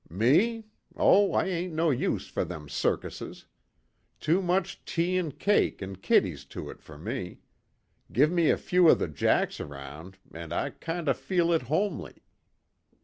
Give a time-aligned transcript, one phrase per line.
[0.09, 0.65] "Me?
[0.95, 3.45] Oh, I ain't no use for them cirkises.
[4.19, 7.41] Too much tea an' cake an' kiddies to it for me.
[8.11, 12.15] Give me a few of the 'jacks' around an' I kind o' feel it homely."